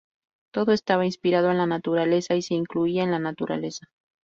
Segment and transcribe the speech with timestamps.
[0.51, 3.85] Todo estaba inspirado en la naturaleza y se incluía en la naturaleza.